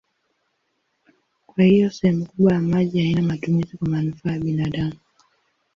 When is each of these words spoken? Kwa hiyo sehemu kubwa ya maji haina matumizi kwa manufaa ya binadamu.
Kwa 1.47 1.63
hiyo 1.63 1.89
sehemu 1.89 2.25
kubwa 2.25 2.53
ya 2.53 2.59
maji 2.59 3.01
haina 3.01 3.21
matumizi 3.21 3.77
kwa 3.77 3.87
manufaa 3.89 4.31
ya 4.31 4.39
binadamu. 4.39 4.99